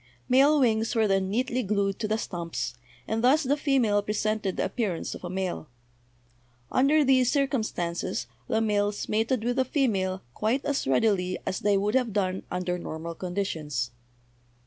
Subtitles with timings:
[0.27, 2.73] Male wings were then neatly glued to the stumps,
[3.07, 5.69] and thus the female presented the appearance of a male.
[6.71, 11.77] Under these cir cumstances the males mated with the female quite as readily as they
[11.77, 13.91] would have done under normal condi tions.